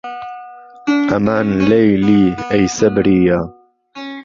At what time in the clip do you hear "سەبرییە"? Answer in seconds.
2.77-3.39